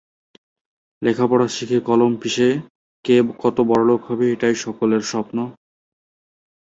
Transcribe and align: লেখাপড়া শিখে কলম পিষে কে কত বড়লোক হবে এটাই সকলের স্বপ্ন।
লেখাপড়া 1.01 1.47
শিখে 1.47 1.79
কলম 1.87 2.11
পিষে 2.21 2.49
কে 3.05 3.15
কত 3.39 3.57
বড়লোক 3.69 4.01
হবে 4.09 4.25
এটাই 4.31 4.55
সকলের 4.65 5.03
স্বপ্ন। 5.11 5.37